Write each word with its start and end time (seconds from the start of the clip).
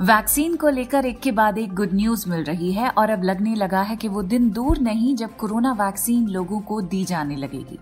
Vaccine 0.00 0.54
को 0.56 0.68
लेकर 0.68 1.06
एक 1.06 1.18
के 1.20 1.30
बाद 1.32 1.58
एक 1.58 1.72
गुड 1.74 1.92
न्यूज़ 1.94 2.28
मिल 2.30 2.44
रही 2.44 2.72
है 2.72 2.90
और 2.90 3.10
अब 3.10 3.24
लगने 3.24 3.54
लगा 3.54 3.80
है 3.80 3.96
कि 3.96 4.08
वो 4.08 4.22
दिन 4.22 4.48
दूर 4.50 4.78
नहीं 4.78 5.14
जब 5.16 5.36
कोरोना 5.36 5.72
वैक्सीन 5.72 6.28
लोगों 6.28 6.60
को 6.60 6.80
दी 6.80 7.04
जाने 7.04 7.36
लगेगी। 7.36 7.78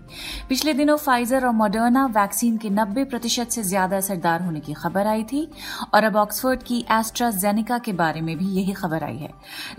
पिछले 0.49 0.73
दिनों 0.73 0.97
फाइजर 0.97 1.45
और 1.45 1.53
मॉडर्ना 1.53 2.05
वैक्सीन 2.05 2.57
के 2.57 2.69
90 2.69 3.05
प्रतिशत 3.05 3.49
से 3.49 3.63
ज़्यादा 3.63 3.97
असरदार 3.97 4.41
होने 4.41 4.59
की 4.59 4.73
खबर 4.73 5.07
आई 5.07 5.23
थी 5.23 5.47
और 5.93 6.03
अब 6.03 6.15
ऑक्सफोर्ड 6.15 6.63
की 6.63 6.83
एस्ट्राजेनिका 6.91 7.77
के 7.77 7.93
बारे 7.93 8.21
में 8.21 8.37
भी 8.37 8.51
यही 8.51 8.73
खबर 8.73 9.03
आई 9.03 9.17
है। 9.17 9.29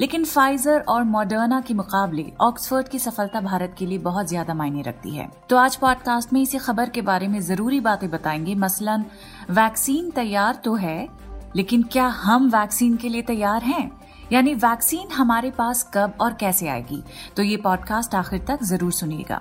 लेकिन 0.01 0.25
फाइजर 0.25 0.81
और 0.81 1.05
मॉडर्ना 1.05 1.61
के 1.61 1.75
मुकाबले 1.75 2.27
ऑक्सफोर्ड 2.41 2.89
की 2.89 2.99
सफलता 2.99 3.41
भारत 3.41 3.75
के 3.79 3.87
लिए 3.87 3.99
बहुत 3.99 4.29
ज़्यादा 4.29 4.55
मायने 4.55 4.83
रखती 4.83 5.17
है। 5.17 5.31
तो 5.51 5.57
आज 5.57 5.77
पॉडकास्ट 5.77 6.33
में 6.33 6.43
इसी 6.43 6.59
खबर 6.59 6.89
के 6.89 7.03
बारे 7.03 7.29
में 7.29 7.41
ज़रूरी 7.41 7.81
बातें 7.81 8.11
बताएँगे। 8.11 8.55
मसलन, 8.55 9.05
वैक्सीन 9.51 10.11
तैयार 10.11 10.61
तो 10.65 10.75
है 10.75 11.30
लेकिन 11.57 11.83
क्या 11.83 12.07
हम 12.07 12.49
वैक्सीन 12.49 12.97
के 12.97 13.09
लिए 13.09 13.23
तैयार 13.23 13.63
हैं? 13.63 13.91
यानी 14.33 14.55
वैक्सीन 14.55 15.11
हमारे 15.11 15.51
पास 15.51 15.91
कब 15.95 16.13
और 16.21 16.35
कैसे 16.35 16.69
आएगी? 16.69 17.03
तो 17.37 17.43
ये 17.43 17.57
पॉडकास्ट 17.57 18.15
आखिर 18.15 18.45
तक 18.49 18.63
ज़रूर 18.63 18.93
सुनिएगा। 18.93 19.41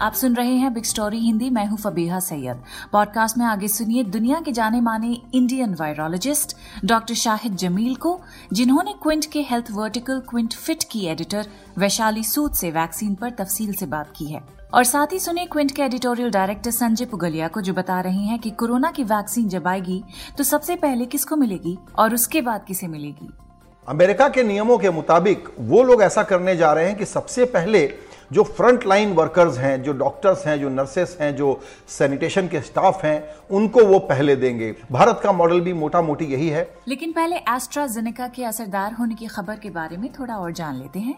आप 0.00 0.12
सुन 0.12 0.34
रहे 0.34 0.54
हैं 0.54 0.72
बिग 0.74 0.84
स्टोरी 0.84 1.18
हिंदी, 1.18 1.48
मैं 1.50 1.66
हूँ 1.66 1.78
फबीहा 1.78 2.20
सैयद। 2.20 2.62
पॉडकास्ट 2.92 3.38
में 3.38 3.44
आगे 3.46 3.68
सुनिए 3.68 4.04
दुनिया 4.04 4.40
के 4.40 4.52
जाने 4.52 4.80
माने 4.80 5.20
Indian 5.34 5.74
virologist 5.74 6.56
doctor 6.84 7.14
Shahid 7.14 7.56
Jamil 7.56 7.94
को, 7.94 8.20
जिन्होंने 8.52 8.94
क्विंट 9.02 9.26
के 9.26 9.42
हेल्थ 9.42 9.70
वर्टिकल 9.70 10.20
क्विंट 10.20 10.54
फिट 10.54 10.84
की 10.90 11.04
एडिटर 11.06 11.46
वैशाली 11.78 12.24
सूद 12.24 12.52
से 12.52 12.70
वैक्सीन 12.70 13.14
पर 13.14 13.30
तफसील 13.30 13.74
से 13.74 13.86
बात 13.86 14.12
की 14.16 14.26
है। 14.26 14.59
और 14.74 14.84
साथ 14.84 15.12
ही 15.12 15.18
सुने 15.18 15.44
क्विंट 15.46 15.70
के 15.70 15.82
एडिटोरियल 15.82 16.30
डायरेक्टर 16.30 16.70
संजय 16.70 17.04
पुगलिया 17.04 17.48
को 17.48 17.60
जो 17.60 17.72
बता 17.74 18.00
रहे 18.00 18.18
हैं 18.18 18.38
कि 18.38 18.50
कोरोना 18.50 18.90
की 18.90 19.04
वैक्सीन 19.04 19.48
जब 19.48 19.66
आएगी 19.68 20.02
तो 20.38 20.44
सबसे 20.44 20.76
पहले 20.76 21.06
किसको 21.06 21.36
मिलेगी 21.36 21.78
और 21.98 22.14
उसके 22.14 22.40
बाद 22.40 22.64
किसे 22.64 22.86
मिलेगी? 22.86 23.30
अमेरिका 23.88 24.28
के 24.28 24.42
नियमों 24.42 24.78
के 24.78 24.90
मुताबिक 24.90 25.48
वो 25.60 25.82
लोग 25.82 26.02
ऐसा 26.02 26.22
करने 26.22 26.56
जा 26.56 26.72
रहे 26.72 26.86
हैं 26.86 26.96
कि 26.96 27.04
सबसे 27.04 27.44
पहले 27.44 27.94
जो 28.32 28.42
फ्रंट 28.42 28.86
लाइन 28.86 29.12
वर्कर्स 29.12 29.58
हैं 29.58 29.82
जो 29.82 29.92
डॉक्टर्स 29.92 30.46
हैं 30.46 30.60
जो 30.60 30.68
नर्सेस 30.68 31.16
हैं 31.20 31.34
जो 31.36 31.60
सैनिटेशन 31.88 32.48
के 32.48 32.60
स्टाफ 32.60 33.04
हैं 33.04 33.22
उनको 33.50 33.84
वो 33.84 33.98
पहले 33.98 34.36
देंगे। 34.36 34.74
भारत 34.92 35.20
का 35.22 35.32
मॉडल 35.32 35.60
भी 35.60 35.72
मोटा 35.72 36.02
मोटी 36.02 36.24
यही 36.24 36.48
है। 36.48 36.68
लेकिन 36.88 37.12
पहले 37.12 37.36
एस्ट्राजेनेका 37.36 38.28
के 38.28 38.44
असरदार 38.44 38.92
होने 38.92 39.14
की 39.14 39.26
खबर 39.26 39.56
के 39.56 39.70
बारे 39.70 39.96
में 39.96 40.12
थोड़ा 40.12 40.36
और 40.36 40.52
जान 40.52 40.76
लेते 40.76 40.98
हैं। 40.98 41.14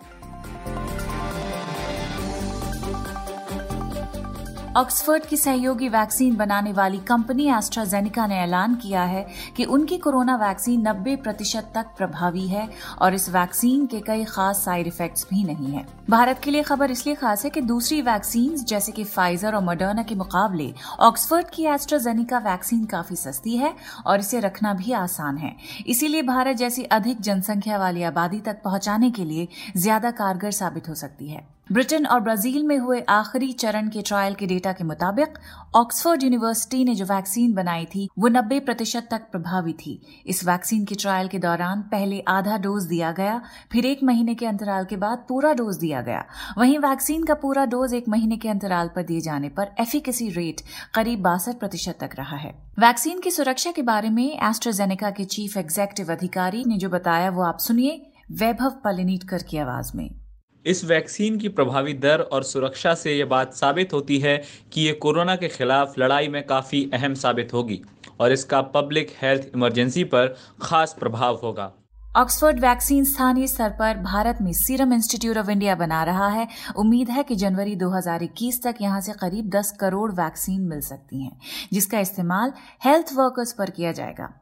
ऑक्सफोर्ड 4.76 5.24
की 5.26 5.36
सहयोगी 5.36 5.88
वैक्सीन 5.88 6.36
बनाने 6.36 6.72
वाली 6.72 6.98
कंपनी 6.98 7.48
एस्ट्राजेनिका 7.50 8.26
ने 8.26 8.36
ऐलान 8.36 8.74
किया 8.74 9.02
है 9.04 9.26
कि 9.56 9.64
उनकी 9.66 9.98
कोरोना 9.98 10.36
वैक्सीन 10.36 10.82
90 10.82 11.16
प्रतिशत 11.22 11.70
तक 11.74 11.86
प्रभावी 11.96 12.46
है 12.48 12.68
और 12.98 13.14
इस 13.14 13.28
वैक्सीन 13.28 13.84
के 13.86 14.00
कई 14.00 14.24
खास 14.24 14.64
साइड 14.64 14.86
इफेक्ट्स 14.86 15.26
भी 15.30 15.42
नहीं 15.44 15.72
है। 15.72 15.84
भारत 16.10 16.40
के 16.44 16.50
लिए 16.50 16.62
खबर 16.62 16.90
इसलिए 16.90 17.14
खास 17.14 17.44
है 17.44 17.50
कि 17.50 17.60
दूसरी 17.62 18.00
वैक्सीन 18.02 18.56
जैसे 18.64 18.92
कि 18.92 19.04
फाइजर 19.04 19.54
और 19.54 19.62
मॉडर्ना 19.62 20.02
के 20.02 20.14
मुकाबले, 20.14 20.72
ऑक्सफोर्ड 21.00 21.50
की 21.50 21.66
एस्ट्राजेनिका 21.66 22.38
वैक्सीन 22.40 22.84
काफ़ी 22.86 23.16
सस्ती 23.16 23.56
है 23.56 23.74
और 24.06 24.20
इसे 24.20 24.40
रखना 24.40 24.74
भी 24.74 24.92
आसान 24.96 25.36
है। 25.38 25.56
इसीलिए 25.86 26.22
भारत 26.24 26.56
जैसी 26.56 26.84
अधिक 26.92 27.20
जनसंख्या 27.20 27.78
वाली 27.78 28.02
आबादी 28.02 28.40
तक 28.40 28.62
पहुँचाने 28.64 29.10
के 29.10 29.24
लिए 29.24 29.48
ज़्यादा 29.76 30.10
कारगर 30.10 30.50
साबित 30.52 30.88
हो 30.88 30.94
सकती 30.94 31.28
है। 31.28 31.46
ब्रिटेन 31.70 32.06
और 32.06 32.20
ब्राज़ील 32.20 32.62
में 32.62 32.78
हुए 32.78 33.00
आखिरी 33.00 33.52
चरण 33.52 33.88
के 33.88 34.02
ट्रायल 34.02 34.34
के 34.34 34.46
डेटा 34.46 34.72
के 34.72 34.84
मुताबिक 34.84 35.38
ऑक्सफोर्ड 35.74 36.22
यूनिवर्सिटी 36.22 36.84
ने 36.84 36.94
जो 36.94 37.04
वैक्सीन 37.04 37.52
बनाई 37.52 37.84
थी, 37.84 38.08
वो 38.18 38.28
90 38.28 38.60
प्रतिशत 38.60 39.08
तक 39.10 39.20
प्रभावी 39.32 39.72
थी। 39.72 40.22
इस 40.26 40.44
वैक्सीन 40.44 40.84
के 40.84 40.94
ट्रायल 40.94 41.28
के 41.28 41.38
दौरान 41.38 41.82
पहले 41.82 42.20
आधा 42.20 42.58
डोज 42.58 42.84
दिया 42.84 43.12
गया, 43.12 43.42
फिर 43.72 43.86
एक 43.86 44.02
महीने 44.02 44.34
के 44.34 44.46
अंतराल 44.46 44.84
के 44.84 44.96
बाद 44.96 45.24
पूरा 45.28 45.52
डोज 45.52 45.76
दिया 45.76 46.00
गया। 46.00 46.24
वहीं 46.58 46.78
वैक्सीन 46.78 47.24
का 47.24 47.34
पूरा 47.34 47.64
डोज 47.64 47.94
एक 47.94 48.08
महीने 48.08 48.36
के 48.36 48.48
अंतराल 48.48 48.88
पर 48.88 49.02
दिए 49.02 49.20
जाने 49.20 49.48
पर 49.48 49.74
एफिकेसी 49.80 50.28
रेट 50.28 50.60
करीब 50.94 51.22
बासठ 51.22 51.54
प्रतिशत 51.54 51.98
तक 52.00 52.10
रहा 52.14 52.36
है। 52.36 52.54
वैक्सीन 52.78 53.20
की 53.20 53.30
सुरक्षा 53.30 53.70
के 53.70 53.82
बारे 53.82 54.10
में 54.10 54.38
एस्ट्राजेनेका 54.48 55.10
के 55.10 55.24
चीफ 55.24 55.56
एग्जेक्टिव 55.56 56.12
अधिकारी 56.12 56.64
ने 56.66 56.76
जो 56.76 56.88
बताया, 56.88 57.30
वो 57.30 57.42
आप 57.42 57.58
सुनिए, 57.58 58.12
वैभव 58.32 58.70
पलिनीटकर 58.70 59.42
की 59.42 59.58
आवाज़ 59.58 59.96
में। 59.96 60.21
इस 60.66 60.84
वैक्सीन 60.84 61.38
की 61.38 61.48
प्रभावी 61.48 61.92
दर 61.94 62.20
और 62.22 62.42
सुरक्षा 62.42 62.94
से 62.94 63.16
ये 63.16 63.24
बात 63.24 63.54
साबित 63.54 63.92
होती 63.92 64.18
है 64.18 64.36
कि 64.72 64.80
ये 64.80 64.92
कोरोना 64.92 65.36
के 65.36 65.48
खिलाफ 65.48 65.98
लड़ाई 65.98 66.28
में 66.28 66.42
काफ़ी 66.46 66.88
अहम 66.94 67.14
साबित 67.14 67.52
होगी 67.52 67.80
और 68.20 68.32
इसका 68.32 68.60
पब्लिक 68.62 69.10
हेल्थ 69.22 69.50
इमरजेंसी 69.54 70.04
पर 70.04 70.34
खास 70.62 70.96
प्रभाव 71.00 71.40
होगा। 71.42 71.72
ऑक्सफोर्ड 72.16 72.60
वैक्सीन 72.60 73.04
स्थानीय 73.04 73.46
स्तर 73.46 73.70
पर 73.70 73.98
भारत 73.98 74.38
में 74.42 74.52
सीरम 74.52 74.92
इंस्टीट्यूट 74.92 75.36
ऑफ़ 75.36 75.50
इंडिया 75.50 75.74
बना 75.74 76.02
रहा 76.04 76.28
है। 76.28 76.48
उम्मीद 76.76 77.10
है 77.10 77.22
कि 77.22 77.36
जनवरी 77.36 77.76
2021 77.76 78.62
तक 78.62 78.74
यहाँ 78.80 79.00
से 79.00 79.12
करीब 79.12 79.48
10 79.48 79.70
करोड़ 79.80 80.12
वैक्सीन 80.12 80.60
मिल 80.60 80.80
सकती 80.80 81.24
हैं, 81.24 81.38
जिसका 81.72 81.98
इस्तेमाल 81.98 82.52
हेल्थ 82.84 83.12
वर्कर्स 83.12 83.52
पर 83.52 83.70
किया 83.70 83.92
जाएगा। 83.92 84.32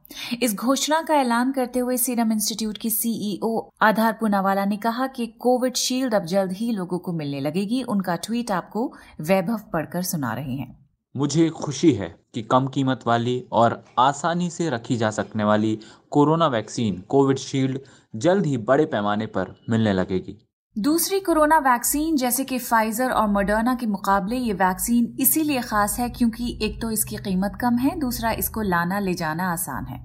इस 0.43 0.55
घोषणा 0.55 1.03
का 1.03 1.15
ऐलान 1.15 1.53
करते 1.53 1.79
हुए 1.79 1.97
सीरम 1.97 2.33
इंस्टीट्यूट 2.33 2.79
की 2.79 2.91
सीईओ 2.91 3.71
आधार 3.83 4.13
पूनावाला 4.13 4.65
ने 4.65 4.77
कहा 4.77 5.07
कि 5.07 5.27
कोविड 5.27 5.77
शील्ड 5.77 6.15
अब 6.15 6.25
जल्द 6.25 6.53
ही 6.53 6.73
लोगों 6.73 6.99
को 6.99 7.13
मिलने 7.13 7.41
लगेगी। 7.41 7.83
उनका 7.83 8.17
ट्वीट 8.17 8.51
आपको 8.51 8.93
वैभव 9.21 9.61
पढ़कर 9.73 10.03
सुना 10.03 10.33
रहे 10.33 10.53
हैं। 10.53 10.80
मुझे 11.16 11.50
खुशी 11.50 11.93
है 11.93 12.21
कि 12.34 12.43
कम 12.43 12.66
कीमत 12.66 13.00
वाली 13.06 13.44
और 13.53 13.84
आसानी 13.98 14.50
से 14.50 14.71
रखी 14.71 14.97
जा 14.97 15.10
सकने 15.10 15.44
वाली 15.44 15.78
कोरोना 16.10 16.47
वैक्सीन, 16.47 17.00
कोविड 17.00 17.38
शील्ड 17.38 17.78
जल्द 18.16 18.47
ही 18.47 18.56
बड़े 18.56 18.87
पैमाने 18.87 19.26
पर 19.26 19.54
मिलने 19.71 19.93
लगेगी। 19.93 20.50
दूसरी 20.77 21.19
कोरोना 21.21 21.59
वैक्सीन, 21.59 22.17
जैसे 22.17 22.45
कि 22.45 22.59
फाइजर 22.59 23.11
और 23.11 23.27
मॉडर्ना 23.29 23.75
के 23.75 23.87
मुकाबले 23.87 24.37
ये 24.37 24.53
वैक्सीन 24.53 25.17
इसीलिए 25.21 25.61
खास 25.61 25.99
है 25.99 26.09
क्योंकि 26.11 26.59
एक 26.63 26.81
तो 26.83 26.91
इसकी 26.91 27.17
कीमत 27.17 27.59
कम 27.61 27.79
है, 27.79 27.99
दूसरा 28.01 28.31
इसको 28.33 28.63
लाना, 28.63 28.99
ले 28.99 29.15
जाना 29.15 29.51
आसान 29.53 29.87
है। 29.87 29.99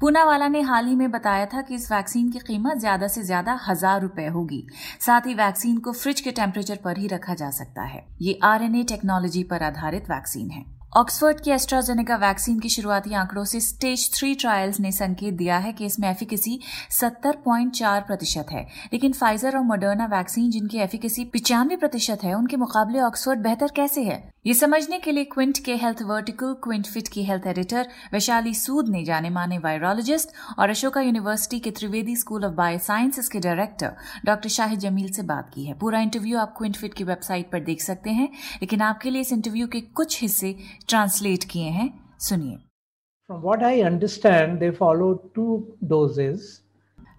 पूनावाला 0.00 0.48
ने 0.48 0.60
हाल 0.62 0.86
ही 0.86 0.94
में 0.94 1.10
बताया 1.10 1.46
था 1.46 1.62
कि 1.62 1.74
इस 1.74 1.90
वैक्सीन 1.92 2.30
की 2.30 2.38
कीमत 2.38 2.78
ज़्यादा 2.78 3.08
से 3.08 3.22
ज़्यादा 3.22 3.58
हज़ार 3.68 4.00
रुपए 4.02 4.26
होगी। 4.28 4.66
साथ 5.00 5.26
ही 5.26 5.34
वैक्सीन 5.34 5.78
को 5.78 5.92
फ्रिज 5.92 6.20
के 6.20 6.30
टेम्परेचर 6.32 6.78
पर 6.84 6.98
ही 6.98 7.06
रखा 7.06 7.34
जा 7.34 7.50
सकता 7.52 7.82
है। 7.84 8.06
ये 8.22 8.38
आरएनए 8.44 8.82
टेक्नोलॉजी 8.84 9.42
पर 9.44 9.62
आधारित 9.62 10.10
वैक्सीन 10.10 10.50
है। 10.50 10.79
ऑक्सफोर्ड 10.96 11.40
की 11.40 11.50
एस्ट्राजेनेका 11.50 12.16
वैक्सीन 12.16 12.60
की 12.60 12.68
शुरुआती 12.68 13.14
आंकड़ों 13.14 13.44
से 13.44 13.60
स्टेज 13.60 14.14
थ्री 14.14 14.34
ट्रायल्स 14.34 14.80
ने 14.80 14.92
संकेत 14.92 15.34
दिया 15.34 15.58
है 15.58 15.72
कि 15.72 15.86
इसमें 15.86 16.10
एफिकेसी 16.10 16.60
70.4 16.90 18.00
प्रतिशत 18.00 18.46
है। 18.52 18.68
लेकिन 18.92 19.12
फाइजर 19.12 19.56
और 19.56 19.62
मोडर्ना 19.62 20.06
वैक्सीन, 20.06 20.50
जिनकी 20.50 20.78
एफिकेसी 20.78 21.24
पिचानवे 21.24 21.76
प्रतिशत 21.76 22.18
है, 22.24 22.34
उनके 22.34 22.56
मुकाबले 22.56 23.00
ऑक्सफोर्ड 23.00 23.40
बेहतर 23.40 23.70
कैसे 23.76 24.02
है? 24.02 24.30
ये 24.46 24.54
समझने 24.54 24.98
के 24.98 25.12
लिए 25.12 25.24
क्विंट 25.24 25.58
के 25.58 25.76
हेल्थ 25.76 26.02
वर्टिकल, 26.02 26.56
क्विंट 26.64 26.86
फिट 26.86 27.08
की 27.08 27.24
हेल्थ 27.24 27.46
एडिटर 27.46 27.88
वैशाली 28.12 28.54
सूद 28.54 28.88
ने 28.88 29.04
जाने 29.04 29.30
माने 29.30 29.58
वायरोलॉजिस्ट 29.58 30.28
और 30.58 30.70
अशोका 30.70 31.00
यूनिवर्सिटी 31.00 31.60
के 31.60 31.70
Trivedi 31.70 32.16
School 32.16 32.44
of 32.44 32.52
bio 32.52 32.78
sciences 32.78 33.28
के 33.28 33.38
डायरेक्टर 33.38 33.92
डॉक्टर 34.24 34.48
शाहिद 34.48 34.78
जमील 34.78 35.12
से 35.12 35.22
बात 35.22 35.50
की 35.54 35.64
है। 35.64 35.74
पूरा 35.74 36.00
इंटरव्यू 36.00 36.38
आप 36.38 36.54
क्विंट 36.58 36.76
फिट 36.76 36.94
की 36.94 37.04
वेबसाइट 37.04 37.50
पर 37.50 37.60
देख 37.60 37.80
सकते 37.80 38.10
हैं, 38.10 38.28
लेकिन 38.62 38.80
आपके 38.80 39.10
लिए 39.10 39.20
इस 39.20 39.32
इंटरव्यू 39.32 39.66
के 39.66 39.80
कुछ 39.80 40.22
हिस्से 40.22 40.56
ट्रांसलेट 40.90 41.44
किए 41.50 41.68
हैं 41.70 41.90
सुनिए। 42.20 42.56
From 42.56 43.40
what 43.42 43.62
I 43.64 43.80
understand 43.82 44.58
they 44.60 44.70
follow 44.80 45.12
two 45.34 45.56
doses 45.84 46.58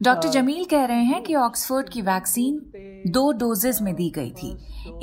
doctor 0.04 0.30
Jamil 0.30 0.64
कह 0.66 0.85
रहे 0.85 1.03
हैं 1.03 1.22
कि 1.23 1.35
ऑक्सफोर्ड 1.35 1.90
की 1.90 2.02
वैक्सीन 2.02 2.59
दो 3.08 3.32
डोजेज 3.40 3.82
में 3.82 3.94
दी 3.96 4.09
गई 4.09 4.32
थी। 4.32 4.50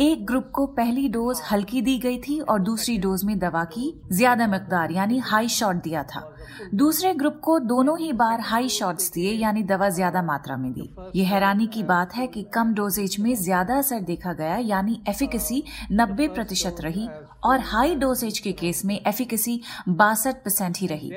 एक 0.01 0.25
ग्रुप 0.27 0.51
को 0.55 0.67
पहली 0.75 1.09
डोज 1.09 1.41
हल्की 1.51 1.83
दी 1.83 1.97
गई 1.99 2.19
थी 2.19 2.39
और 2.41 2.59
दूसरी 2.61 2.97
डोज 2.99 3.25
में 3.25 3.39
दवा 3.39 3.65
की 3.67 3.93
ज़्यादा 4.13 4.47
मकदार 4.47 4.93
यानी 4.93 5.19
हाई 5.25 5.49
शॉट 5.51 5.83
दिया 5.85 6.03
था। 6.05 6.21
दूसरे 6.75 7.13
ग्रुप 7.15 7.41
को 7.43 7.59
दोनों 7.59 7.99
ही 7.99 8.13
बार 8.13 8.41
हाई 8.41 8.69
शॉट्स 8.69 9.11
दिए, 9.13 9.33
यानी 9.33 9.63
दवा 9.63 9.89
ज़्यादा 9.89 10.23
मात्रा 10.23 10.57
में 10.57 10.73
दी। 10.73 10.89
ये 11.17 11.25
हैरानी 11.25 11.67
की 11.67 11.83
बात 11.83 12.15
है 12.15 12.27
कि 12.27 12.43
कम 12.55 12.73
डोजेज 12.75 13.17
में 13.21 13.35
ज़्यादा 13.35 13.79
असर 13.79 14.01
देखा 14.03 14.33
गया, 14.33 14.57
यानी 14.57 15.01
एफिकेसी 15.09 15.63
90 15.93 16.29
प्रतिशत 16.29 16.77
रही 16.81 17.09
और 17.45 17.61
हाई 17.61 17.95
डोजेज 17.95 18.39
के 18.39 18.53
केस 18.53 18.85
में 18.85 19.01
एफिकेसी 19.01 19.61
बासठ 19.89 20.45
परसेंट 20.45 20.79
ही 20.79 20.87
रही। 20.87 21.11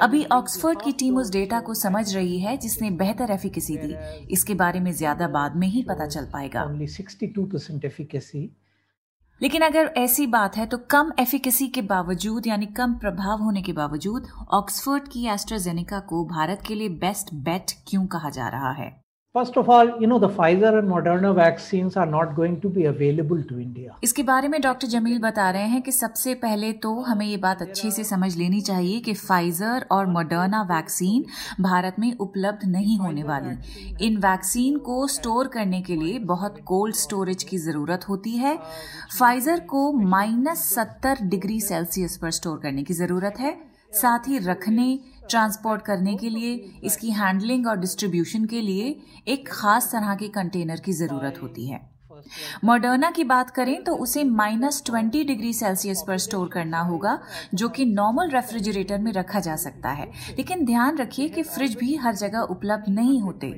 अभी 0.00 0.24
ऑक्सफोर्ड 0.32 0.82
की 0.82 0.92
टीम 0.92 1.18
उस 1.18 1.32
डेटा 1.32 1.60
को 1.60 1.74
समझ 1.74 2.14
रही 2.14 2.38
है, 2.38 2.56
जिसने 2.56 2.90
बेहतर 2.98 3.30
एफिकेसी 3.30 3.76
दी। 3.76 3.94
इसके 4.30 4.54
बारे 4.54 4.80
में 4.80 4.92
ज़्यादा 4.92 5.28
बाद 5.28 5.56
में 5.56 5.68
ही 5.68 5.82
पता 5.82 6.06
चल 6.06 6.24
पाएगा। 6.24 6.66
Only 6.66 6.88
62% 6.90 7.84
efficacy. 7.84 8.46
लेकिन 9.40 9.62
अगर 9.62 9.92
ऐसी 9.96 10.26
बात 10.26 10.56
है 10.56 10.66
तो 10.66 10.78
कम 10.90 11.12
एफिकेसी 11.20 11.66
के 11.68 11.82
बावजूद, 11.82 12.46
यानी 12.46 12.66
कम 12.66 12.94
प्रभाव 12.94 13.42
होने 13.42 13.62
के 13.62 13.72
बावजूद 13.72 14.26
ऑक्सफोर्ड 14.50 15.08
की 15.08 15.26
एस्ट्राजेनेका 15.26 16.00
को 16.00 16.24
भारत 16.24 16.62
के 16.66 16.74
लिए 16.74 16.88
बेस्ट 16.88 17.34
बेट 17.34 17.72
क्यों 17.88 18.06
कहा 18.06 18.30
जा 18.30 18.48
रहा 18.48 18.72
है? 18.72 18.90
First 19.34 19.58
of 19.58 19.68
all, 19.68 19.88
you 20.00 20.06
know, 20.06 20.18
the 20.18 20.28
Pfizer 20.30 20.78
and 20.78 20.88
Moderna 20.88 21.34
vaccines 21.34 21.96
are 21.98 22.06
not 22.06 22.34
going 22.34 22.62
to 22.62 22.68
be 22.70 22.86
available 22.86 23.42
to 23.48 23.58
India. 23.60 23.90
इसके 24.04 24.22
बारे 24.22 24.48
में 24.48 24.60
डॉक्टर 24.62 24.88
जमील 24.88 25.18
बता 25.22 25.50
रहे 25.50 25.66
हैं 25.68 25.80
कि 25.82 25.92
सबसे 25.92 26.34
पहले 26.44 26.72
तो 26.84 26.94
हमें 27.08 27.26
ये 27.26 27.36
बात 27.36 27.62
अच्छे 27.62 27.90
से 27.90 28.04
समझ 28.04 28.34
लेनी 28.36 28.60
चाहिए 28.60 29.00
कि 29.00 29.14
फाइजर 29.14 29.86
और 29.92 30.06
मॉडर्ना 30.12 30.62
वैक्सीन 30.70 31.24
भारत 31.60 31.96
में 31.98 32.12
उपलब्ध 32.16 32.66
नहीं 32.68 32.98
होने 32.98 33.22
वाली। 33.22 34.06
इन 34.06 34.16
वैक्सीन 34.24 34.78
को 34.88 35.06
स्टोर 35.16 35.48
करने 35.54 35.82
के 35.82 35.96
लिए 35.96 36.18
बहुत 36.34 36.60
कोल्ड 36.66 36.94
स्टोरेज 36.96 37.42
की 37.42 37.58
ज़रूरत 37.58 38.08
होती 38.08 38.36
है। 38.36 38.58
फाइजर 39.18 39.60
को 39.70 39.90
माइनस 40.08 40.68
सत्तर 40.74 41.26
डिग्री 41.28 41.60
सेल्सियस 41.60 42.16
पर 42.22 42.30
स्टोर 42.40 42.58
करने 42.62 42.82
की 42.82 42.94
ज़रूरत 42.94 43.40
है। 43.40 43.56
साथ 43.92 44.26
ही 44.28 44.38
रखने 44.38 44.98
ट्रांसपोर्ट 45.30 45.82
करने 45.82 46.16
के 46.16 46.28
लिए, 46.28 46.54
इसकी 46.84 47.10
हैंडलिंग 47.10 47.66
और 47.66 47.78
डिस्ट्रीब्यूशन 47.78 48.44
के 48.44 48.60
लिए 48.60 48.96
एक 49.28 49.48
खास 49.48 49.90
तरह 49.92 50.14
के 50.14 50.28
कंटेनर 50.30 50.80
की 50.80 50.92
ज़रूरत 50.92 51.42
होती 51.42 51.66
है। 51.66 51.80
मॉडर्ना 52.64 53.10
की 53.10 53.24
बात 53.24 53.50
करें 53.50 53.82
तो 53.84 53.94
उसे 53.96 54.22
माइनस 54.24 54.82
ट्वेंटी 54.86 55.22
डिग्री 55.24 55.52
सेल्सियस 55.52 56.02
पर 56.06 56.18
स्टोर 56.18 56.48
करना 56.48 56.80
होगा, 56.80 57.18
जो 57.54 57.68
कि 57.68 57.84
नॉर्मल 57.84 58.30
रेफ्रिजरेटर 58.30 58.98
में 58.98 59.12
रखा 59.12 59.40
जा 59.40 59.56
सकता 59.56 59.90
है। 59.90 60.10
लेकिन 60.30 60.64
ध्यान 60.64 60.96
रखिए 60.98 61.28
कि 61.28 61.42
फ्रिज 61.44 61.76
भी 61.76 61.94
हर 61.96 62.14
जगह 62.14 62.40
उपलब्ध 62.40 62.88
नहीं 62.88 63.20
होते। 63.22 63.50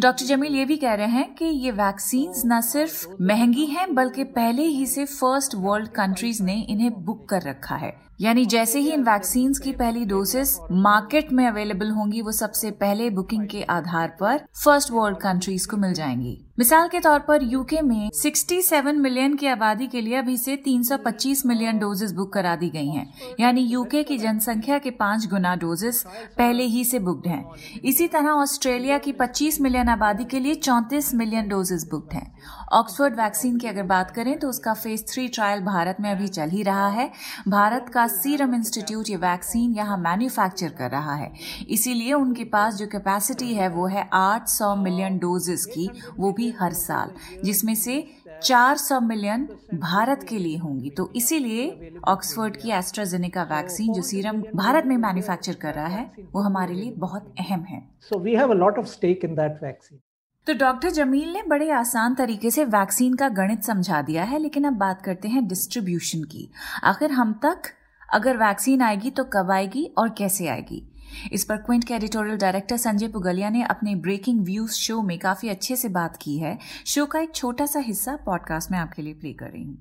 डॉक्टर 0.00 0.24
जमील 0.24 0.54
ये 0.54 0.64
भी 0.64 0.76
कह 0.76 0.94
रहे 0.94 1.06
हैं 1.06 1.34
कि 1.34 1.44
ये 1.44 1.70
वैक्सीन 1.70 2.32
न 2.46 2.60
सिर्फ़ 2.60 3.06
महँगी 3.22 3.66
हैं, 3.66 3.94
बल्कि 3.94 4.24
पहले 4.24 4.62
ही 4.62 4.86
से 4.86 5.04
फ़र्स्ट 5.04 5.54
वर्ल्ड 5.54 5.88
कंट्रीज़ 5.88 6.42
ने 6.42 6.60
इन्हें 6.62 7.04
बुक 7.04 7.28
कर 7.28 7.42
रखा 7.42 7.76
है। 7.76 7.92
यानी 8.20 8.46
जैसे 8.46 8.78
ही 8.78 8.92
इन 8.92 9.02
वैक्सीन 9.02 9.52
की 9.52 9.72
पहली 9.72 10.04
डोसेस 10.04 10.58
मार्केट 10.72 11.32
में 11.32 11.46
अवेलेबल 11.46 11.90
होंगी, 11.90 12.22
वो 12.22 12.32
सबसे 12.32 12.70
पहले 12.70 13.10
बुकिंग 13.10 13.48
के 13.48 13.62
आधार 13.62 14.16
पर 14.20 14.40
फ़र्स्ट 14.64 14.90
वर्ल्ड 14.92 15.18
कंट्रीज़ 15.18 15.68
को 15.68 15.76
मिल 15.76 15.92
जाएँगी। 15.92 16.46
मिसाल 16.58 16.88
के 16.88 17.00
तौर 17.00 17.18
पर 17.18 17.42
यूके 17.42 17.80
में 17.80 18.10
67 18.14 18.94
मिलियन 18.94 19.36
की 19.36 19.46
आबादी 19.46 19.86
के 19.86 20.00
लिए 20.00 20.14
अभी 20.14 20.36
से 20.36 20.56
325 20.56 21.46
मिलियन 21.46 21.78
डोजेस 21.78 22.12
बुक 22.12 22.32
करा 22.32 22.56
दी 22.56 22.68
गई 22.68 22.88
हैं। 22.88 23.14
यानी 23.40 23.60
यूके 23.60 24.02
की 24.02 24.18
जनसंख्या 24.18 24.78
के 24.78 24.90
पाँच 24.90 25.26
गुना 25.26 25.56
डोजेस 25.56 26.04
पहले 26.38 26.64
ही 26.64 26.84
से 26.84 26.98
बुक्ड 26.98 27.26
हैं। 27.26 27.50
इसी 27.84 28.06
तरह 28.06 28.28
ऑस्ट्रेलिया 28.28 28.98
की 28.98 29.12
25 29.12 29.60
मिलियन 29.60 29.88
आबादी 29.88 30.24
के 30.24 30.40
लिए 30.40 30.54
34 30.54 31.14
मिलियन 31.14 31.48
डोजेस 31.48 31.88
बुक्ड 31.90 32.14
हैं। 32.14 32.38
ऑक्सफोर्ड 32.72 33.14
वैक्सीन 33.14 33.58
की 33.58 33.66
अगर 33.66 33.82
बात 33.82 34.10
करें 34.10 34.38
तो 34.38 34.48
उसका 34.48 34.74
फ़ेज़ 34.74 35.02
थ्री 35.02 35.28
ट्रायल 35.28 35.60
भारत 35.60 35.96
में 36.00 36.10
अभी 36.10 36.28
चल 36.28 36.48
ही 36.48 36.62
रहा 36.62 36.88
है। 36.88 37.10
भारत 37.48 37.86
का 37.94 38.06
सीरम 38.10 38.54
इंस्टीट्यूट 38.54 39.10
ये 39.10 39.16
वैक्सीन 39.18 39.72
यहाँ 39.74 39.96
मैन्युफैक्चर 39.98 40.68
कर 40.78 40.90
रहा 40.90 41.14
है। 41.14 41.32
इसीलिए 41.70 42.12
उनके 42.14 42.44
पास 42.46 42.74
जो 42.74 42.86
कैपेसिटी 42.88 43.52
है 43.54 43.68
वो 43.70 43.86
है 43.88 44.08
800 44.14 44.74
मिलियन 44.78 45.18
डोजेस 45.18 45.66
की 45.66 45.88
वो 46.18 46.32
भी 46.32 46.50
हर 46.60 46.72
साल 46.74 47.12
जिसमें 47.44 47.74
से 47.76 48.02
400 48.42 49.00
मिलियन 49.02 49.48
भारत 49.76 50.26
के 50.28 50.38
लिए 50.38 50.58
होंगी। 50.58 50.90
तो 50.90 51.10
इसीलिए 51.16 51.94
ऑक्सफोर्ड 52.08 52.56
की 52.56 52.70
एस्ट्राजेनिका 52.72 53.42
वैक्सीन 53.46 53.92
जो 53.92 54.02
सीरम 54.02 54.42
भारत 54.56 54.86
में 54.86 54.96
मैन्युफैक्चर 54.98 55.54
कर 55.62 55.74
रहा 55.74 55.86
है 55.88 56.10
वो 56.32 56.42
हमारे 56.42 56.74
लिए 56.74 56.92
बहुत 56.98 57.34
अहम 57.40 57.64
है। 57.64 57.82
So 58.00 58.18
we 58.18 58.34
have 58.34 58.50
a 58.50 58.54
lot 58.56 58.78
of 58.78 58.86
stake 58.88 59.24
in 59.24 59.34
that 59.34 59.58
vaccine 59.62 59.98
तो 60.46 60.54
डॉक्टर 60.56 60.90
जमील 60.90 61.32
ने 61.32 61.42
बड़े 61.48 61.70
आसान 61.70 62.14
तरीके 62.14 62.50
से 62.50 62.64
वैक्सीन 62.66 63.14
का 63.14 63.28
गणित 63.30 63.64
समझा 63.64 64.00
दिया 64.02 64.22
है 64.24 64.38
लेकिन 64.38 64.64
अब 64.64 64.74
बात 64.76 65.02
करते 65.02 65.28
हैं 65.28 65.46
डिस्ट्रीब्यूशन 65.48 66.22
की। 66.24 66.48
आखिर 66.84 67.12
हम 67.12 67.32
तक 67.42 67.70
अगर 68.12 68.36
वैक्सीन 68.36 68.82
आएगी 68.82 69.10
तो 69.10 69.24
कब 69.24 69.50
आएगी 69.50 69.94
और 69.98 70.08
कैसे 70.08 70.48
आएगी? 70.48 70.92
इस 71.32 71.44
पर 71.44 71.56
क्विंट 71.56 71.84
के 71.84 71.94
एडिटोरियल 71.94 72.36
डायरेक्टर 72.36 72.76
संजय 72.76 73.08
पुगलिया 73.08 73.50
ने 73.50 73.62
अपने 73.62 73.94
ब्रेकिंग 73.94 74.44
व्यूज़ 74.44 74.72
शो 74.72 75.02
में 75.02 75.18
काफ़ी 75.18 75.48
अच्छे 75.48 75.76
से 75.76 75.88
बात 75.88 76.16
की 76.16 76.38
है। 76.38 76.58
शो 76.86 77.06
का 77.06 77.20
एक 77.20 77.34
छोटा 77.34 77.66
सा 77.66 77.80
हिस्सा 77.80 78.16
पॉडकास्ट 78.16 78.70
में 78.70 78.78
आपके 78.78 79.02
लिए 79.02 79.14
प्ले 79.14 79.32
कर 79.32 79.46
रही 79.46 79.64
हूँ। 79.64 79.78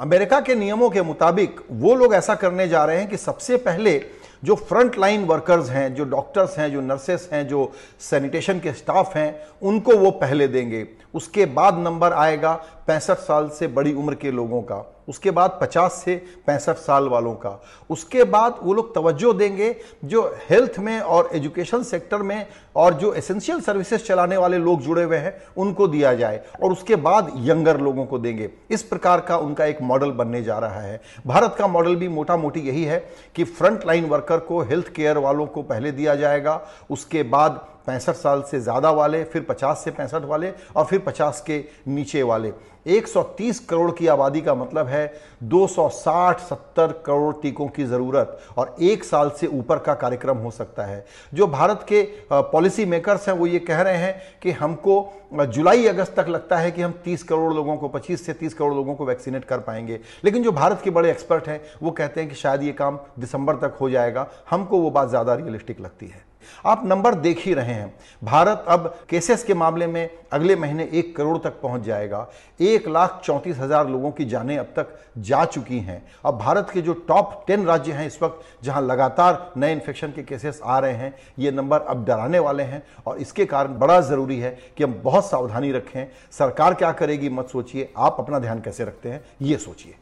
अमेरिका 0.00 0.40
के 0.40 0.54
नियमों 0.54 0.90
के 0.90 1.02
मुताबिक 1.02 1.60
वो 1.70 1.94
लोग 1.94 2.14
ऐसा 2.14 2.34
करने 2.34 2.68
जा 2.68 2.84
रहे 2.84 2.98
हैं 2.98 3.08
कि 3.08 3.16
सबसे 3.16 3.56
पहले 3.56 4.04
जो 4.44 4.54
फ्रंट 4.54 4.98
लाइन 4.98 5.24
वर्कर्स 5.24 5.70
हैं, 5.70 5.94
जो 5.94 6.04
डॉक्टर्स 6.04 6.58
हैं, 6.58 6.72
जो 6.72 6.80
नर्सेस 6.80 7.28
हैं, 7.32 7.48
जो 7.48 7.72
सैनिटेशन 8.00 8.60
के 8.60 8.72
स्टाफ 8.72 9.16
हैं, 9.16 9.40
उनको 9.62 9.96
वो 9.96 10.10
पहले 10.10 10.48
देंगे। 10.48 10.88
उसके 11.14 11.46
बाद 11.46 11.78
नंबर 11.78 12.12
आएगा 12.12 12.52
पैंसठ 12.86 13.18
साल 13.18 13.48
से 13.48 13.66
बड़ी 13.66 13.92
उम्र 13.92 14.14
के 14.14 14.30
लोगों 14.30 14.62
का। 14.62 14.99
उसके 15.10 15.30
बाद 15.30 15.58
50 15.62 16.02
से 16.04 16.14
पैंसठ 16.46 16.76
साल 16.76 17.08
वालों 17.08 17.34
का। 17.34 17.60
उसके 17.90 18.24
बाद 18.24 18.58
वो 18.62 18.74
लोग 18.74 18.94
तवज्जो 18.94 19.32
देंगे 19.32 19.74
जो 20.04 20.22
हेल्थ 20.50 20.78
में 20.78 21.00
और 21.00 21.30
एजुकेशन 21.32 21.82
सेक्टर 21.82 22.22
में 22.22 22.46
और 22.76 22.94
जो 22.94 23.12
एसेंशियल 23.14 23.60
सर्विसेज़ 23.60 24.02
चलाने 24.02 24.36
वाले 24.36 24.58
लोग 24.58 24.80
जुड़े 24.80 25.02
हुए 25.02 25.16
हैं, 25.16 25.34
उनको 25.56 25.88
दिया 25.88 26.14
जाए 26.14 26.40
और 26.62 26.72
उसके 26.72 26.96
बाद 26.96 27.32
यंगर 27.36 27.80
लोगों 27.80 28.04
को 28.06 28.18
देंगे। 28.18 28.50
इस 28.70 28.82
प्रकार 28.82 29.20
का 29.20 29.36
उनका 29.36 29.64
एक 29.64 29.82
मॉडल 29.82 30.10
बनने 30.10 30.42
जा 30.42 30.58
रहा 30.58 30.80
है। 30.80 31.00
भारत 31.26 31.56
का 31.58 31.66
मॉडल 31.66 31.96
भी 31.96 32.08
मोटा 32.08 32.36
मोटी 32.36 32.60
यही 32.60 32.84
है 32.84 32.98
कि 33.34 33.44
फ्रंट 33.44 33.86
लाइन 33.86 34.04
वर्कर 34.04 34.38
को, 34.38 34.60
हेल्थ 34.60 34.88
केयर 34.88 35.18
वालों 35.18 35.46
को 35.46 35.62
पहले 35.62 35.92
दिया 35.92 36.14
जाएगा, 36.14 36.60
उसके 36.90 37.22
बाद 37.22 37.66
पैंसठ 37.90 38.14
साल 38.14 38.42
से 38.42 38.60
ज़्यादा 38.60 38.90
वाले, 38.92 39.22
फिर 39.24 39.42
50 39.44 39.84
से 39.84 39.90
पैंसठ 39.90 40.24
वाले 40.24 40.52
और 40.76 40.84
फिर 40.84 40.98
50 41.00 41.42
के 41.46 41.64
नीचे 41.88 42.22
वाले। 42.24 42.52
130 42.86 43.58
करोड़ 43.60 43.90
की 43.90 44.06
आबादी 44.06 44.40
का 44.40 44.54
मतलब 44.54 44.86
है 44.86 45.06
260-70 45.44 46.92
करोड़ 47.06 47.34
टीकों 47.42 47.66
की 47.68 47.84
ज़रूरत 47.84 48.38
और 48.58 48.74
एक 48.82 49.04
साल 49.04 49.30
से 49.30 49.46
ऊपर 49.48 49.78
का 49.78 49.94
कार्यक्रम 49.94 50.36
हो 50.38 50.50
सकता 50.50 50.84
है। 50.84 51.04
जो 51.34 51.46
भारत 51.46 51.84
के 51.88 52.02
पॉलिसी 52.32 52.84
मेकर्स 52.86 53.28
हैं, 53.28 53.34
वो 53.34 53.46
ये 53.46 53.58
कह 53.58 53.82
रहे 53.82 53.96
हैं 53.96 54.38
कि 54.42 54.50
हमको 54.52 55.12
जुलाई 55.48 55.86
अगस्त 55.86 56.14
तक 56.16 56.28
लगता 56.28 56.58
है 56.58 56.70
कि 56.70 56.82
हम 56.82 56.94
30 57.04 57.22
करोड़ 57.24 57.52
लोगों 57.54 57.76
को 57.76 57.88
25 57.88 58.26
से 58.26 58.32
30 58.34 58.54
करोड़ 58.54 58.72
लोगों 58.74 58.94
को 58.94 59.06
वैक्सीनेट 59.06 59.44
कर 59.44 59.58
पाएँगे। 59.60 60.00
लेकिन 60.24 60.42
जो 60.42 60.52
भारत 60.52 60.80
के 60.84 60.90
बड़े 60.90 61.10
एक्सपर्ट 61.10 61.48
हैं, 61.48 61.60
वो 61.82 61.90
कहते 61.90 62.20
हैं 62.20 62.28
कि 62.30 62.36
शायद 62.36 62.62
ये 62.62 62.72
काम 62.72 62.98
दिसंबर 63.18 63.56
तक 63.58 63.76
हो 63.80 63.90
जाएगा। 63.90 64.26
हमको 64.50 64.78
वो 64.78 64.90
बात 64.90 65.08
ज़्यादा 65.08 65.34
रियलिस्टिक 65.34 65.80
लगती 65.80 66.06
है। 66.06 66.28
आप 66.64 66.82
नंबर 66.86 67.14
देख 67.16 67.38
ही 67.38 67.54
रहे 67.54 67.72
हैं। 67.72 67.92
भारत 68.22 68.64
अब 68.68 68.86
केसेस 69.10 69.44
के 69.44 69.54
मामले 69.54 69.86
में 69.86 70.08
अगले 70.32 70.56
महीने 70.56 70.88
एक 70.92 71.14
करोड़ 71.16 71.36
तक 71.38 71.60
पहुँच 71.60 71.82
जाएगा। 71.82 72.26
एक 72.60 72.88
लाख 72.88 73.20
चौंतीस 73.24 73.58
हज़ार 73.58 73.88
लोगों 73.88 74.10
की 74.10 74.24
जानें 74.24 74.56
अब 74.58 74.72
तक 74.76 74.98
जा 75.18 75.44
चुकी 75.44 75.78
हैं। 75.78 76.02
अब 76.24 76.38
भारत 76.38 76.70
के 76.72 76.82
जो 76.82 76.92
टॉप 77.08 77.42
टेन 77.46 77.64
राज्य 77.66 77.92
हैं 77.92 78.06
इस 78.06 78.22
वक्त, 78.22 78.44
जहाँ 78.64 78.82
लगातार 78.82 79.52
नए 79.56 79.72
इन्फेक्शन 79.72 80.12
के 80.12 80.22
केसेस 80.22 80.60
आ 80.64 80.78
रहे 80.78 80.92
हैं, 80.92 81.14
ये 81.38 81.50
नंबर 81.50 81.80
अब 81.80 82.04
डराने 82.04 82.38
वाले 82.38 82.62
हैं 82.62 82.82
और 83.06 83.18
इसके 83.18 83.46
कारण 83.46 83.78
बड़ा 83.78 84.00
ज़रूरी 84.00 84.38
है 84.38 84.58
कि 84.76 84.84
हम 84.84 85.00
बहुत 85.04 85.30
सावधानी 85.30 85.72
रखें। 85.72 86.06
सरकार 86.32 86.74
क्या 86.74 86.92
करेगी, 86.92 87.28
मत 87.28 87.48
सोचिए। 87.48 87.92
आप 87.96 88.16
अपना 88.18 88.38
ध्यान 88.38 88.60
कैसे 88.60 88.84
रखते 88.84 89.08
हैं, 89.08 89.24
ये 89.42 89.56
सोचिए। 89.58 89.94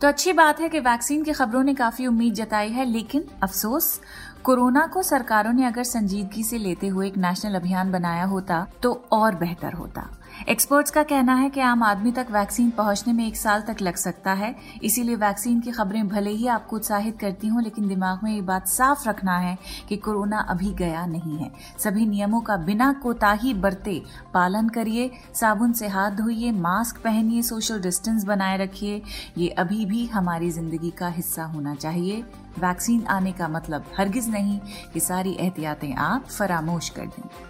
तो 0.00 0.08
अच्छी 0.08 0.32
बात 0.32 0.60
है 0.60 0.68
कि 0.68 0.80
वैक्सीन 0.80 1.22
की 1.24 1.32
खबरों 1.32 1.62
ने 1.62 1.72
काफ़ी 1.74 2.06
उम्मीद 2.06 2.34
जताई 2.34 2.68
है, 2.68 2.84
लेकिन 2.84 3.24
अफसोस 3.42 4.00
कोरोना 4.44 4.86
को 4.86 5.02
सरकारों 5.02 5.52
ने 5.52 5.64
अगर 5.64 5.82
संजीदगी 5.82 6.42
से 6.44 6.58
लेते 6.58 6.88
हुए 6.88 7.06
एक 7.06 7.16
नेशनल 7.16 7.54
अभियान 7.54 7.90
बनाया 7.92 8.24
होता 8.24 8.66
तो 8.82 8.92
और 9.12 9.34
बेहतर 9.34 9.72
होता। 9.72 10.08
एक्सपर्ट्स 10.48 10.90
का 10.90 11.02
कहना 11.02 11.34
है 11.34 11.48
कि 11.50 11.60
आम 11.60 11.82
आदमी 11.82 12.12
तक 12.12 12.26
वैक्सीन 12.30 12.70
पहुँचने 12.70 13.12
में 13.12 13.26
एक 13.26 13.36
साल 13.36 13.62
तक 13.62 13.80
लग 13.82 13.96
सकता 13.96 14.32
है। 14.32 14.54
इसीलिए 14.82 15.16
वैक्सीन 15.16 15.60
की 15.60 15.70
खबरें 15.70 16.08
भले 16.08 16.30
ही 16.30 16.46
आपको 16.48 16.76
उत्साहित 16.76 17.18
करती 17.20 17.48
हों, 17.48 17.62
लेकिन 17.62 17.88
दिमाग 17.88 18.20
में 18.24 18.32
ये 18.32 18.40
बात 18.42 18.68
साफ़ 18.68 19.08
रखना 19.08 19.38
है 19.38 19.56
कि 19.88 19.96
कोरोना 19.96 20.38
अभी 20.48 20.72
गया 20.74 21.04
नहीं 21.06 21.38
है। 21.38 21.50
सभी 21.78 22.06
नियमों 22.06 22.40
का 22.40 22.56
बिना 22.56 22.92
कोताही 22.92 23.54
बरते 23.54 24.00
पालन 24.34 24.68
करिए, 24.68 25.10
साबुन 25.34 25.72
से 25.72 25.88
हाथ 25.88 26.10
धोइए, 26.12 26.52
मास्क 26.52 27.00
पहनिए, 27.04 27.42
सोशल 27.42 27.80
डिस्टेंस 27.80 28.24
बनाए 28.24 28.56
रखिए। 28.58 29.02
ये 29.38 29.48
अभी 29.48 29.84
भी 29.86 30.06
हमारी 30.06 30.50
ज़िंदगी 30.50 30.90
का 30.90 31.08
हिस्सा 31.08 31.44
होना 31.44 31.74
चाहिए। 31.74 32.24
वैक्सीन 32.58 33.04
आने 33.06 33.32
का 33.32 33.48
मतलब 33.48 33.84
हरगिज 33.98 34.28
नहीं 34.28 34.58
कि 34.94 35.00
सारी 35.00 35.36
एहतियातें 35.40 35.92
आप 35.94 36.24
फरामोश 36.28 36.88
कर 36.88 37.06
दें। 37.06 37.49